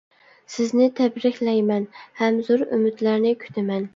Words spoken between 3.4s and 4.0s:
كۈتىمەن.